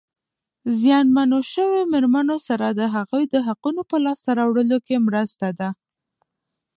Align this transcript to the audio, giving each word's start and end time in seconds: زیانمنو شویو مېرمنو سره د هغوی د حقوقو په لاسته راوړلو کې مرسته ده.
زیانمنو 0.79 1.39
شویو 1.51 1.89
مېرمنو 1.93 2.37
سره 2.47 2.67
د 2.79 2.81
هغوی 2.95 3.23
د 3.33 3.35
حقوقو 3.47 3.81
په 3.89 3.97
لاسته 4.05 4.29
راوړلو 4.39 4.77
کې 4.87 4.95
مرسته 5.07 5.47
ده. 5.59 5.69